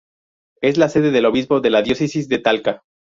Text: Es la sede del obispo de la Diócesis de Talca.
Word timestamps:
Es 0.63 0.77
la 0.79 0.89
sede 0.89 1.11
del 1.11 1.25
obispo 1.27 1.61
de 1.61 1.69
la 1.69 1.83
Diócesis 1.83 2.27
de 2.27 2.39
Talca. 2.39 2.81